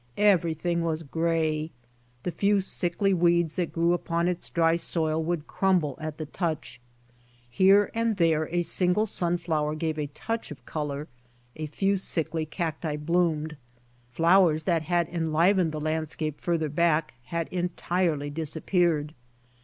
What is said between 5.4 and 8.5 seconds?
crumble at the touch; here and there